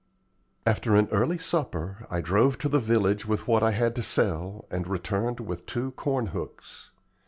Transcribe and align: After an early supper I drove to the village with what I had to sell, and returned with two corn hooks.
After 0.65 0.95
an 0.95 1.07
early 1.11 1.37
supper 1.37 2.07
I 2.09 2.21
drove 2.21 2.57
to 2.57 2.67
the 2.67 2.79
village 2.79 3.27
with 3.27 3.47
what 3.47 3.61
I 3.61 3.69
had 3.69 3.95
to 3.97 4.01
sell, 4.01 4.65
and 4.71 4.87
returned 4.87 5.39
with 5.39 5.67
two 5.67 5.91
corn 5.91 6.25
hooks. 6.33 6.89